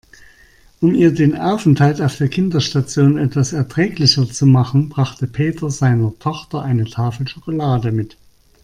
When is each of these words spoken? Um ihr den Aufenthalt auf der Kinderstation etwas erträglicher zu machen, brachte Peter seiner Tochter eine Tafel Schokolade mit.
Um 0.79 0.95
ihr 0.95 1.13
den 1.13 1.37
Aufenthalt 1.37 2.01
auf 2.01 2.17
der 2.17 2.27
Kinderstation 2.27 3.19
etwas 3.19 3.53
erträglicher 3.53 4.27
zu 4.27 4.47
machen, 4.47 4.89
brachte 4.89 5.27
Peter 5.27 5.69
seiner 5.69 6.17
Tochter 6.17 6.63
eine 6.63 6.85
Tafel 6.85 7.27
Schokolade 7.27 7.91
mit. 7.91 8.17